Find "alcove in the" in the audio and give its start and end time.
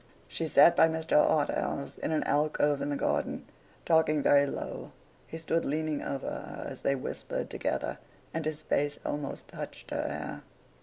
2.23-2.95